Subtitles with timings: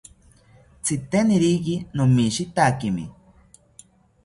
[0.83, 3.05] Tziteniriki nomishitakimi